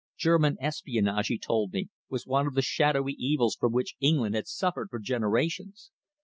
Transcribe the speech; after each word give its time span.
German 0.17 0.57
espionage, 0.59 1.27
he 1.27 1.37
told 1.37 1.73
me, 1.73 1.89
was 2.09 2.25
one 2.25 2.47
of 2.47 2.55
the 2.55 2.63
shadowy 2.63 3.13
evils 3.19 3.55
from 3.55 3.71
which 3.71 3.93
England 3.99 4.33
had 4.33 4.47
suffered 4.47 4.89
for 4.89 4.97
generations. 4.97 5.91